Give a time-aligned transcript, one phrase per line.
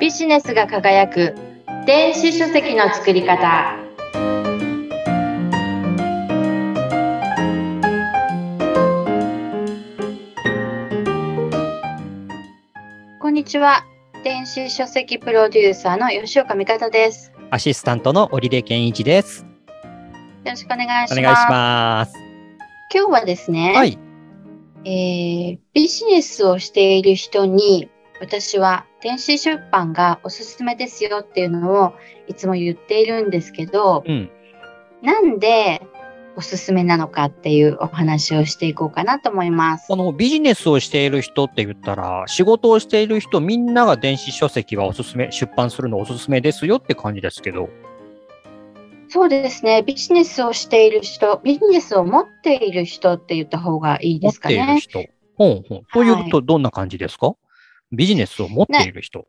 [0.00, 1.34] ビジネスが輝く
[1.84, 3.76] 電子書籍の作り方
[13.20, 13.84] こんにちは
[14.24, 19.42] 電子書籍プロデューサーの吉岡美方ですアシスタントの織出健一です。
[19.42, 19.46] よ
[20.46, 22.14] ろしくお願いしますお願いします。
[22.94, 23.98] 今日はですね、はい。
[24.84, 31.94] えービジネスをしている人に私は電子出版がおすすめですよっていうのを
[32.28, 34.30] いつも言っているんですけど、うん。
[35.02, 35.80] なんで
[36.36, 39.96] おすすめなのかっていうお話をしていこうかなと思いますあ。
[39.96, 47.68] の、ビジネスをしている人って言ったら、仕事をしている人みんなが電子書籍はおすすめ、出版するのおすすめですよって感じですけど。
[49.08, 49.82] そうですね。
[49.82, 54.80] ビジネスをしている人、ビジネスを持っている人って言った方がいいですか持っているね。
[54.80, 55.04] 人。
[55.36, 55.82] ほんほん。
[55.92, 57.34] というと、どんな感じですか、
[57.92, 59.26] ビジネスを持っている人。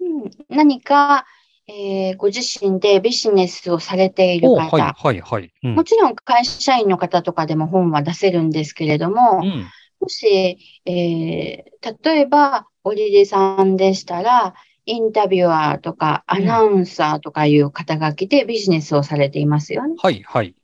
[0.00, 1.26] うん、何か、
[1.68, 5.52] えーご自身でビジネスをされているお方、はい、はい、はい。
[5.62, 5.84] うんも。
[5.84, 9.66] ちろん会社員の方とかでも本は出せるんですけれども、うん。
[10.00, 14.54] もし、えー例えば、オリリさんでしたら、
[14.86, 19.94] インタビュアーとかアナウンサーとかいう肩書きでビジネスをされていますよね。
[19.98, 20.56] はい、はい。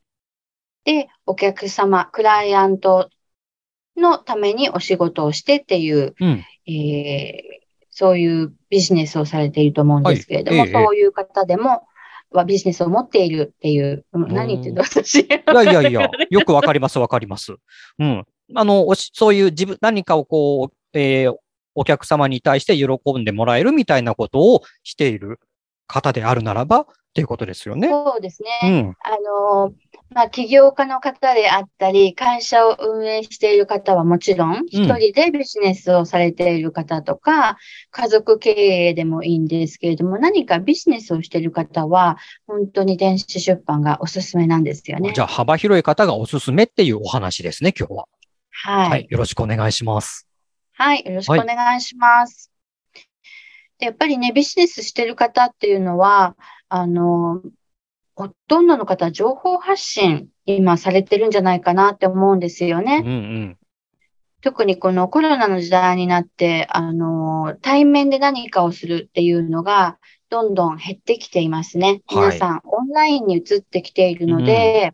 [0.84, 3.10] で、お客様、クライアント
[3.96, 6.44] のためにお仕事をしてっていう、うん。
[6.68, 7.58] えー
[7.90, 11.82] そういうビジネスをされていると思うんですけれども、はいええそういう方でも、
[12.30, 15.22] はビジネスを持っているっていう、うん何言ってんの私。
[15.22, 17.56] いいやいやいや、よくわかります、わかります。
[17.98, 18.24] うん。
[18.54, 21.34] あの、そういう自分、何かをこう、えー
[21.74, 25.38] お客様に対して喜んでもらえるみたいなことをしている
[25.86, 26.86] 方であるならば、
[27.18, 27.88] っていうことですよね。
[27.88, 28.48] そうですね。
[28.62, 28.96] うん。
[29.02, 29.10] あ
[29.64, 29.74] の、
[30.10, 37.58] まあ、起業家の方であったり、会社を運営している方はもちろん、一人でビジネスをされている方とか、
[37.90, 45.20] 家族経営でもいいんですけれども、何かビジネスをしている方は、本当に電子出版がおすすめなんですよねじ。
[45.20, 48.08] ゃあ、幅広い方がおすすめっていうお話ですね、今日は。
[48.50, 48.90] はい。
[48.90, 49.06] はい。
[49.10, 50.28] よろしくお願いします。
[50.74, 52.52] はい、よろしくお願いします。
[53.78, 56.36] で、やっぱりね、ビジネスしてる方っていうのは、
[56.68, 57.42] あの、
[58.14, 63.02] ほとんどの方は情報発信、今されてるんじゃないかなって思うんですよね。
[63.04, 63.58] うんうん。
[64.40, 69.98] 特にこのコロナの時代になって、あの、対面で何かをするっていうのが、
[70.30, 72.02] どんどん減ってきていますね。
[72.06, 74.92] はい皆さん、オンラインに移ってきているので、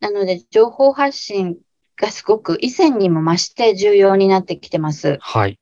[0.00, 1.58] なので、情報発信
[1.96, 5.18] がすごく以前にも増して重要になってきてます。
[5.20, 5.59] はい。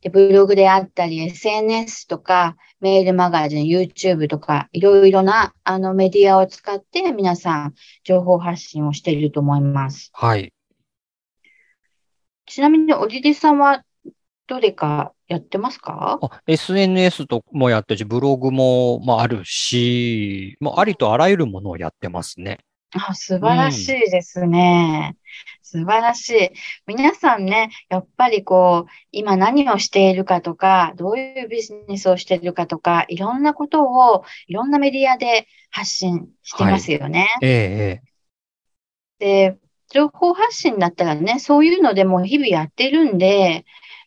[0.00, 10.10] で、ブログであったり、SNS とか、メールマガジン、YouTube とか、いろいろなあのメディアを使って皆さん情報発信をしていると思います。
[10.12, 10.52] はい。
[12.46, 13.82] ちなみに、おじりさんは
[14.46, 16.18] どれかやってますか？
[16.22, 22.60] あ SNS ともやってるし、ブログも、まあ、あるし、まあ、ありとあらゆるものをやってますね。
[22.94, 25.16] あ、素晴らしいですね。
[25.70, 26.50] 素晴らしい。
[26.86, 37.28] 皆さんね、やっぱりこう、今何をしているかとか、どういうビジネスをしているかとか、いろんなことをいろんなメディアで発信してますよね。
[37.42, 39.58] えええで、
[39.92, 43.66] 情報発信だったらね、そういうのでもう日々やってるんで、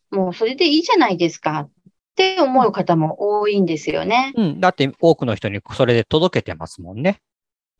[0.09, 1.71] もうそれでいいじゃないですかっ
[2.15, 4.33] て思う方も多いんですよね。
[4.35, 4.59] えうん。
[4.59, 7.21] だって多くの人にそれで届けてますもんね。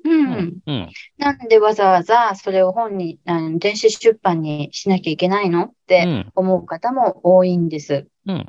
[0.04, 0.58] うん。
[0.66, 0.90] うん。
[1.18, 6.32] なんでわざわざそれを本に、あの電子出版にしなきゃいけないのっうてん。
[6.36, 8.08] 思う方も多いんです。
[8.26, 8.46] うん。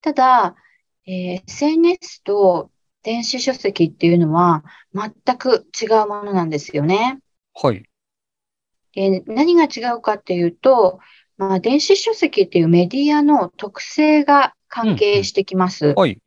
[0.00, 0.56] ただ、
[1.06, 2.70] えー SNS と
[3.02, 7.20] 電子書籍っていうのは全く違うものなんですよね。
[7.54, 7.84] はい。
[8.92, 11.00] で何が違うかっていうと、
[11.36, 15.94] まあ、電子書籍っていうメディアの特性が関係してきます。
[15.96, 16.18] はい。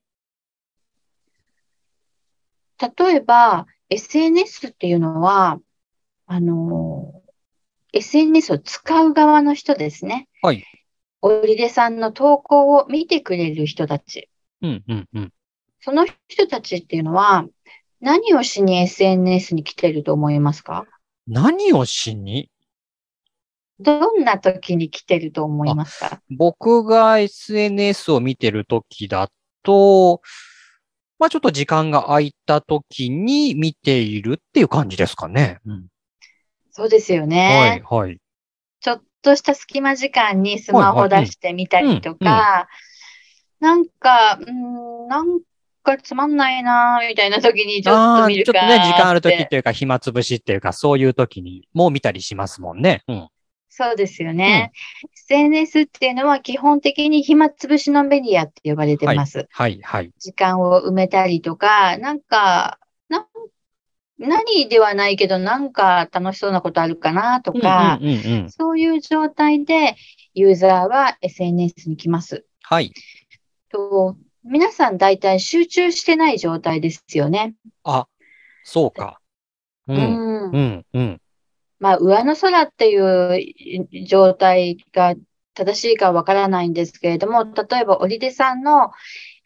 [2.79, 5.59] 例えば、SNS っていうのは、
[6.27, 7.21] あの、
[7.93, 10.27] SNS を使う側の人ですね。
[10.41, 10.63] はい。
[11.21, 14.29] おりでさんの投稿を見てくれる人たち。
[14.61, 14.83] うん。
[14.87, 15.07] うん。
[15.13, 15.33] うん。
[15.81, 17.45] その人たちっていうのは、
[17.99, 20.85] 何をしに SNS に来てると思いますか？
[21.27, 22.49] 何をしに？
[23.79, 26.21] どんな時に来てると思いますか？
[26.29, 29.29] 僕が SNS を見てるときだ
[29.63, 30.21] と、
[31.19, 35.59] まあちょっと時間が空いたときに見ているっていう感じですかね。
[35.65, 35.87] うん、
[36.71, 37.83] そうですよね。
[37.91, 38.17] はい、はい。
[38.79, 42.69] ちょっとした隙間時間にスマホ出してみたりとか、
[43.59, 45.41] なんか、うーん、なん
[45.83, 53.03] かつまんないなみたいな時にちょっと見るかちょっとね、時間あるときっていうか、暇つぶしっていうか、そういうときにもう見たりしますもんね。
[53.09, 53.27] うん。
[53.67, 54.71] そうですよね。
[55.29, 59.47] SNS っていうのは基本的に暇つぶしのメディアって呼ばれてます。
[59.51, 60.11] はい、はい。
[60.17, 62.79] 時間を埋めたりとか、なんか、
[63.09, 63.27] な
[64.17, 67.99] 何ではないけど、なんか楽しそうなことあるかなとか。
[68.49, 69.95] そういう状態で
[70.33, 72.45] ユーザーは SNS に来ます。
[72.63, 72.91] はい。
[73.71, 77.53] と皆さん大体集中してない状態ですよね。
[77.83, 78.07] あ、
[78.63, 79.21] そうか。
[79.87, 79.93] う。
[79.93, 81.21] うんんうん、うん。
[81.79, 85.15] まあ、上の空っていう状態が
[85.53, 88.91] 正しいかわからないんですけれども、例えば、織出さんの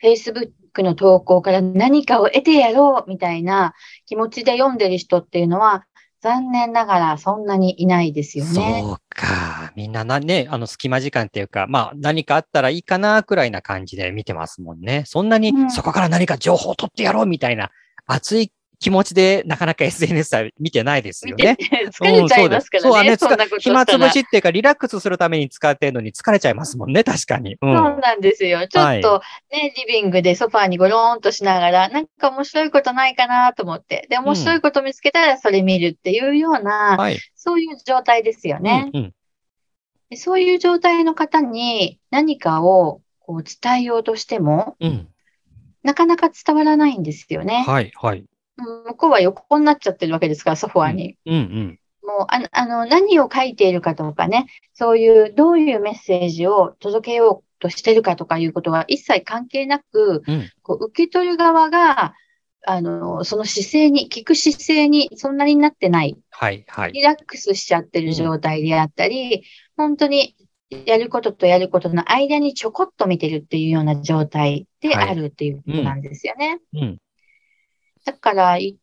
[0.04, 3.74] Facebook の投稿から何かを得てやろうみたいな
[4.06, 5.86] 気持ちで読んでる人っていうのは、
[6.22, 8.82] 残念ながらそんなにいないですよね。
[8.82, 9.74] そうか。
[9.76, 15.04] みんなな、ね、あの、隙間時間っていうか、まあ、何かあったらいいかな、くらいな感じで見てますもんね。
[15.06, 17.72] そんなにう、んそこから何か情報を取ってやろう、みたいな、
[18.08, 18.54] 熱い
[18.84, 21.56] 気持ちで、なかなか SNS は見てないですよね。
[21.58, 23.12] 疲れちゃいますからね。
[23.12, 24.12] うんそうそんなこ暇つぶら。
[24.12, 27.56] しっていうか、リラックスするために使ってるのに疲れちゃいますもんね、確かに。
[27.62, 27.78] うん。
[27.78, 28.68] そうなんですよ。
[28.68, 29.22] ちょっと
[29.54, 34.06] ね、リビングでソファーにゴローンとしながら、なんか面白いことないかなと思って。
[34.10, 37.20] で、面白いこと見つけたらそれ見るっていうような、はい。
[37.36, 38.92] そういう状態ですよね。
[38.94, 39.14] うんうん。
[40.10, 45.08] でそういう状態の方に何かをこう伝えようとしても、うん。
[45.84, 47.64] なかなか伝わらないんですよね。
[47.68, 48.26] はい、はい。
[48.58, 51.18] うん向こうは横になっちゃってるわけですから、ソファーに。
[51.26, 51.80] うん、うん。
[52.04, 60.50] もうあの、あの、何を書いているかとかね、そういう、どういうメッセージを届けようとしてるかとかいうことは一切関係なく、うん。
[60.62, 62.14] こう受け取る側が、
[62.66, 66.94] あの、その姿勢に、聞く姿勢にそんなになってない、はい、はい。
[66.94, 69.44] リラックスしちゃってる状態であったり、
[69.76, 70.36] 本当に
[70.86, 76.60] やることとやることの間にちょこっと見てるっていうような状態であるっていうことなんですよね。
[76.74, 76.98] うん。
[78.06, 78.78] だから、い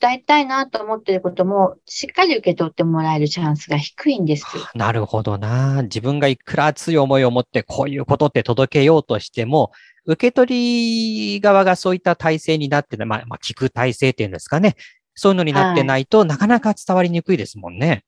[0.00, 4.46] 伝えたいなと思ってることも、しっかり受け取ってもらえるチャンスが低いんです。
[4.74, 5.82] なるほどな。
[5.82, 9.72] 自分がいくら熱い思いを持ってこういうことって届けようとしても、
[10.04, 14.76] 受け取り側がそういった体制になってない、まあ、まあ、聞く体制っていうんですかね。
[15.14, 18.04] そういうのになってないと、なかなか伝わりにくいですもんね。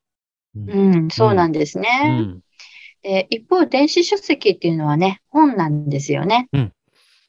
[0.57, 2.21] うんうん、そうなんですうね。
[2.21, 2.41] ん。
[3.03, 6.49] で一方、電子書籍っていうのはね、本なんですよね。
[6.53, 6.73] うん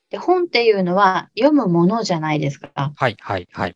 [0.10, 2.94] で本っていうのは読むものじゃないですか。
[2.96, 3.76] はい、はい、はい。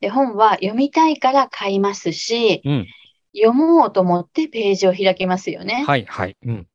[0.00, 2.86] で、本は読みたいから買いますし、うん。
[3.34, 5.84] 読もうと思ってページを開きますよね。
[5.86, 6.36] はい、はい。
[6.44, 6.66] うん。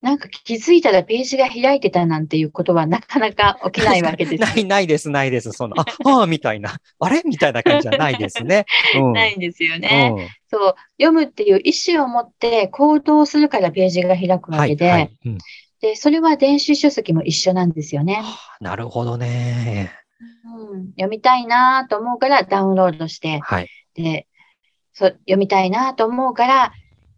[0.00, 4.40] なんか気づいたらページが開いてたなんていうことはなかなか起きないわけです。
[4.42, 5.52] ない、ないです、ないです。
[5.52, 6.76] その、あ、ああ、みたいな。
[6.98, 7.22] あれ？
[7.24, 8.66] みたいな感じじゃないですね。
[8.98, 9.12] うん。
[9.12, 10.12] ないんですよね。
[10.16, 15.10] うんそう、読むっていう意思を持って行動するからページが開くわはい、けで、はい。
[15.24, 15.38] うん
[15.82, 18.22] で、それは電子書籍も一緒なんですよね。
[18.22, 19.92] はあなるほどね。
[20.70, 23.68] うん、読みたいなと思うからダウンロードして、はい。
[23.94, 24.28] で、
[24.92, 26.72] そ読みたいなと思うから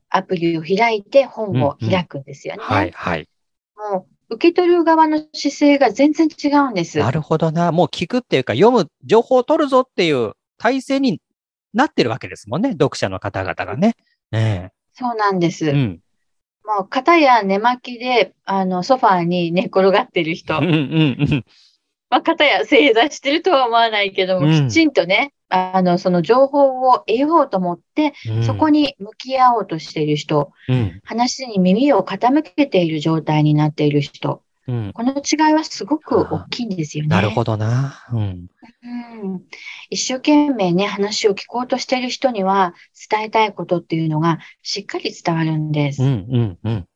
[0.09, 2.63] アプリを開いて本を開くんですよね。
[2.63, 3.29] はい、はい。
[3.77, 6.99] もう受け取る側の姿勢が全然違うんです。
[6.99, 7.71] なるほどな。
[7.71, 11.21] もう聞くっていうか、読む、情報を取るぞっていう体制に
[11.75, 12.71] なってるわけですもんね。
[12.71, 13.95] 読者の方々がね。
[14.33, 15.69] えそうなんです。
[15.69, 16.01] えうん。
[16.65, 20.59] もう、片や寝巻きで、あの、ソファーに寝転がってる人。
[20.59, 21.45] うん、うん、うん。
[22.11, 24.69] まあ、片や正座してるとは思わないけども、うん。
[24.69, 28.45] きちんとね、あの、その情報を得ようと思って、うん。
[28.45, 34.93] そこに向き合おうとしている人、うん、話に耳を傾けている状態になっている人、うん。
[34.93, 37.09] この違いはすごく大きいんですよね。
[37.09, 38.07] なるほどな。
[38.13, 38.19] うん。
[38.19, 39.43] うん。
[39.91, 42.75] 一生懸命ね、話を聞こうとしている人には、
[43.11, 46.03] 伝えたいことっていうのがしっかり伝わるんです。
[46.03, 46.89] うん、うん、うん。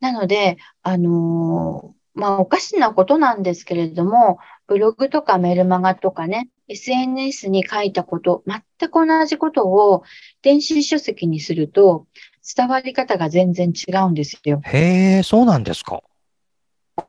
[0.00, 10.02] なので、あのーまあ、おかしなことなんですけれども、ブログとかメルマガとかね、SNS に書いたこと、全く同じことを
[10.42, 12.06] 電子書籍にすると、
[12.56, 14.60] 伝わり方が全然違うんですよ。
[14.64, 16.02] へえ、そうなんですか。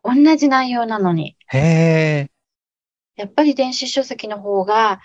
[0.03, 1.36] 同じ内容なのに。
[1.48, 2.31] へえ。
[3.15, 5.01] やっぱり電子書籍の方が、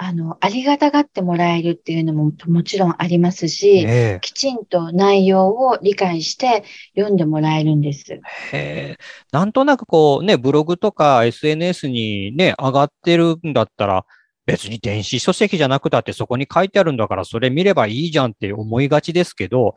[0.00, 6.62] あの、ありがたがってもらえるっていうのももちろんありますし、えきちんと内容を理解して
[6.94, 8.12] 読んでもらえるんです。
[8.12, 8.16] え。
[8.16, 8.20] へ
[8.52, 8.96] え。
[9.32, 14.06] なんとなくこうね、ブログとか SNS にね、上がってるんだったら、
[14.48, 19.74] 別に電子書籍じゃなくたってそこに書いてあるんだからそれ見ればいいじゃんって思いがちですけど、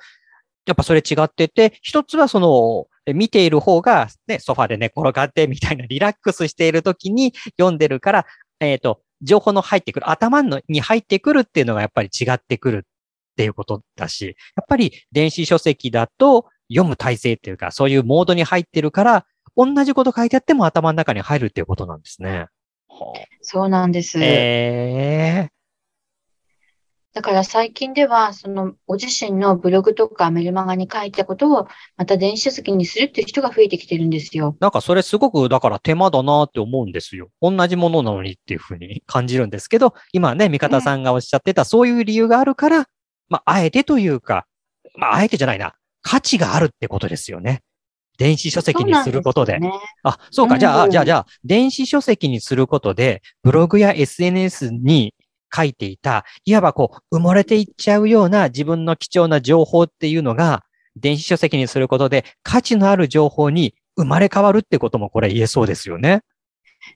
[0.66, 8.26] やっぱそれ違ってて、一つはその、見ている方がね、ソファで寝転がってみたいなリラックスしている時に読んでるから、
[8.62, 19.26] えっ、と、情報の入ってくる、頭のに入ってくるっていうのがやっぱり違ってくるっていうことだし、やっぱり電子書籍だと読む体制っていうか、そういうモードに入ってるから、
[19.58, 22.48] 同じこと書いてあっても頭の中に入るっていうことなんですね。
[23.00, 24.20] はそうなんです。
[24.20, 25.50] あ、え
[27.14, 31.68] だから最近では、その、ご自身のブログとかメルマガに書いたことを、
[31.98, 34.56] また電子書籍にするっていう人が増えてきてるんですよ。
[34.62, 37.30] なんかそれすごく、だから手間だなって思うんですよ。
[37.42, 42.86] 同じものなのにっていうふうに感じるんですけど、今ね、味方さんがおっしゃってた、そういう理由があるから、
[43.28, 44.46] まあ、あえてというか、
[44.96, 45.74] まあ、あえてじゃないな。
[46.02, 47.62] 価値があるってことですよね。
[48.22, 49.54] 電子書籍にすることで。
[49.54, 50.60] そうなんすよねあ、そうか。
[50.60, 55.16] じゃあ、うんじゃあ、じゃあ、電子書籍にすることで、ブログや SNS に
[55.54, 60.62] 書いていた、いわばこう、埋もれていっちゃうような自分の貴重な情報っていうのが、
[60.96, 66.22] 電子書籍にすることで、価値のある情報に生まれ変わるってこともこれ言えそうですよね。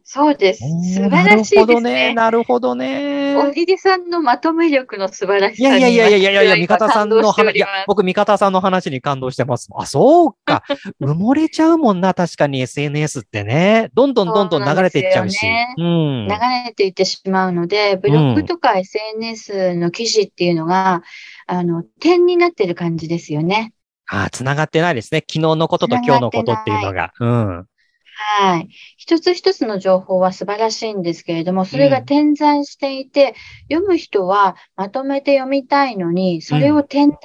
[0.04, 0.60] そうです。
[0.94, 2.14] 素晴らしいですね。
[2.14, 3.25] なるほどね。
[3.38, 9.70] 大喜利さんのまとめ力の素晴らしさにいやいやいやいやいやいやいや、味方さんの話、いや僕味方さんの話に感動してます。
[9.76, 10.64] あ、そうか。
[11.02, 13.90] 埋もれちゃうもんな、確かに SNS ってね。
[13.94, 15.40] どんどんどんどん流れていっちゃうし。
[15.40, 16.28] そうなんですうん。
[16.28, 21.04] 流れていってしまうので、ブログとか SNS の記事っていうのが、
[21.48, 23.74] あの、点になってる感じですよね。
[24.08, 25.20] あ、繋がってないですね。
[25.20, 27.12] 昨日のことと今日のことっていうのが。
[27.20, 27.66] うん。
[28.18, 28.70] はい。
[28.98, 33.36] 一つ一つの情報は素晴らしいんですけれども、それが点在していて、
[33.70, 37.18] 読む人はまとめて読みたいのに、それを点で、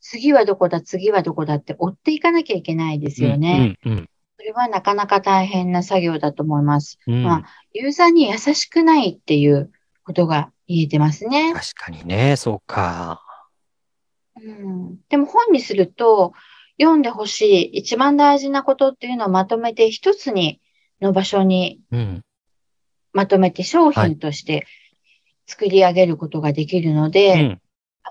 [0.00, 3.76] 次はどこだ、次はどこだって追っていかなきゃいけないですよね。
[3.84, 3.92] うん。
[3.92, 4.08] うん。
[4.36, 6.98] それはなかなか大変な作業だと思います。
[7.06, 7.22] うん。
[7.22, 9.70] まあユーザーに優しくないっていう
[10.04, 11.54] ことが言えてますね。
[11.54, 13.22] 確かにね、そうか。
[14.36, 16.32] うん、でも本にすると、
[16.80, 20.60] 読んでほしい一番大事なことっていうのをまとめて一つに
[21.00, 22.22] の場所にうん。
[23.12, 24.66] まとめて商品として
[25.46, 27.61] 作り上げることができるのうで、ん。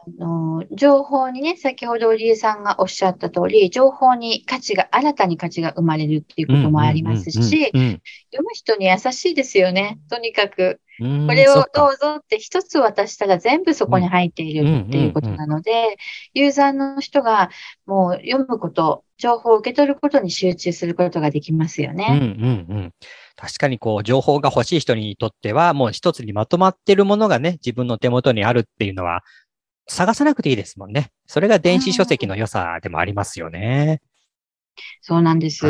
[0.04, 8.02] あの情報にね、先ほど織江さんがおっしゃった通り、情報に価値が、新たに価値が生まれるっていうこともありますし、うん。
[8.32, 10.80] 読む人に優しいですよね、とにかく。
[11.00, 11.28] うん。
[11.28, 15.98] これをどうぞって一つ渡したら全部そこに入っているっていうことなので、
[16.34, 17.52] ユーザーの人が
[17.86, 21.98] もう読むこと、情報を受け取ることに集中することができますようん。
[21.98, 22.08] ね。
[22.12, 22.76] うん。
[22.76, 22.94] うん。
[23.36, 29.22] 確かにこう、情報が欲しい人にとっては、もう一つにまとまってるものがね、自分の手元にあるっていうのは、
[29.92, 31.12] 探さなくていいですもんね。
[31.28, 34.02] それが電子書籍の良さでもありますよね。
[35.02, 35.66] そうなんです。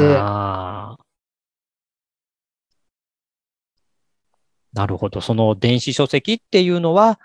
[4.74, 5.22] なるほど。
[5.22, 7.20] その電子書籍っていうのは、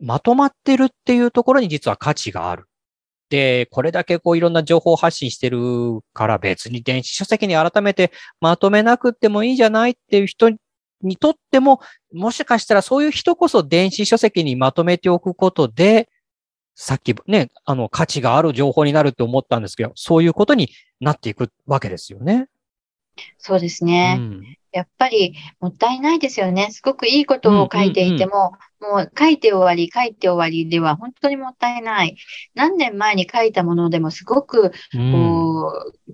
[0.00, 2.64] まとまってるっていうところに実は価値がある。
[3.28, 10.48] で、これだけこういろんな情報発信してるから別に電子書籍に改めてまとめなくてもいいじゃないっていう人
[11.02, 11.80] にとっても、
[12.12, 16.08] もしかしたらそういう人こそ電子書籍にまとめておくことで、
[16.74, 22.48] さっきね、あの価値がある情報になるって思ったんですけど、そういうことになっていくわけですよね。
[23.38, 24.14] そうですうね。
[24.14, 24.42] ん。
[24.70, 26.68] やっぱりもったいないですよね。
[26.70, 32.16] すごくいいことを書いていても、もう書いて終わり、書いて終わりでは本当にもったいない。
[32.54, 35.00] 何年前に書いたものでもすごくうん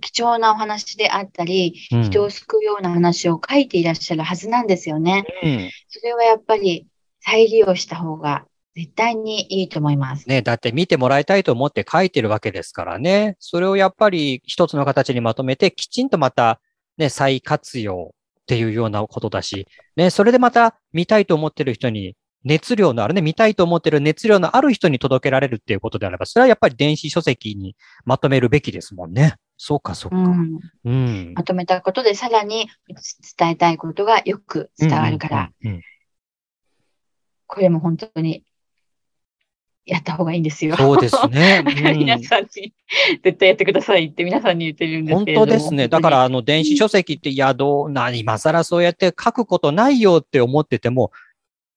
[0.01, 5.25] 貴重なお話であったり、うん人を救うような話を書いていらっしゃるはずなんですよね。
[5.43, 6.87] うんそれはやっぱり
[7.21, 10.29] 再利用した方が絶対にいいと思います。
[10.29, 13.37] ね、だって見てもらいたいと思って書いてるわけですからね。
[13.39, 16.61] それをやっぱり一つの形にまとめて、きちんとまた
[16.99, 29.37] ね、再活用っていうようなことだし、ね、それでまた見たいと思ってる人に、熱量のあるね、見たいと思ってる熱量のある人に届けられるっていうことであれば、それはやっぱり電子書籍にまとめるべきですもんね。
[29.57, 30.17] そうか、そうか。
[30.17, 31.33] うん、うん。
[31.35, 32.69] まとめたことでさらに
[33.39, 35.83] 伝えたいことがよく伝わるから、うんうんうん
[37.47, 38.43] これも本当に
[39.87, 40.77] やった方がいいんですよ。
[40.77, 41.63] そうですね。
[41.67, 42.73] うん皆さんに
[43.23, 45.47] 絶対やってくださいって皆さんに言ってるんです本けれども。
[45.47, 45.89] 当ですね。
[45.89, 51.13] だから、あの、電子書籍って、いや、どう、な、今更そうやって書くことないよって思ってても、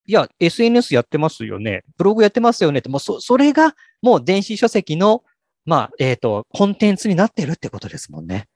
[0.07, 1.83] いや、SNS やってますよね。
[1.97, 5.23] ブログやってますよねって、もう、そ、それが、もう電子書籍の、
[5.65, 8.47] まあ、えっ、と、コンテンツになってるってことですもんね。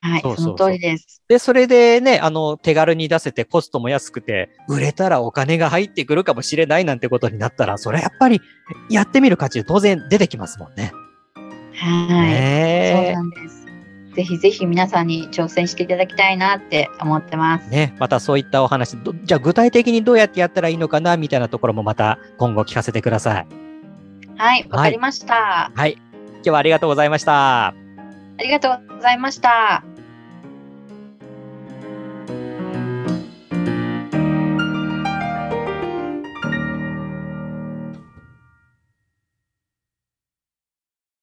[0.00, 1.22] はい、そうそうそうその通りです。
[1.28, 8.40] で、それでね、あの、手軽に出せてコストも安くて、売れたらお金が入ってくるかもしれないなんてことになったら、それやっぱり、
[8.88, 10.92] やってみる価値当然出てきますもんね。
[11.74, 12.32] はい。
[12.92, 13.61] そうねなんです。
[14.14, 17.70] ぜひぜひ皆さんに挑戦していただきたいなって思ってます。
[17.70, 23.46] ね、またそういったお話、どじゃあ具体的にどうやってやったらいいのかな、みたいなところもまた今後聞かせてください。
[24.36, 25.70] はい、わかりました。
[25.74, 25.92] はい。
[25.94, 27.68] 今日はありがとうございました。
[27.68, 27.74] あ
[28.38, 29.84] りがとうございました。